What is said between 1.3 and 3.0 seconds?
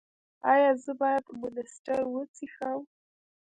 مانسټر وڅښم؟